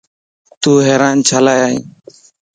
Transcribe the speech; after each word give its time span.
تون 0.61 0.75
حيران 0.85 1.15
ڇيلاٿين؟ 1.27 1.75